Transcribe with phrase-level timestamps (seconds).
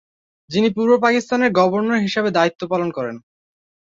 [0.49, 3.15] যিনি পূর্ব পাকিস্তানের গভর্নর হিসাবে দায়িত্ব পালন করেন।